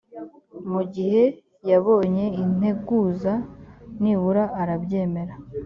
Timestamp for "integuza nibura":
2.43-4.43